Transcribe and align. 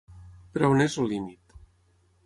Però 0.55 0.71
on 0.77 0.81
és 0.87 0.97
el 1.05 1.09
límit? 1.13 1.57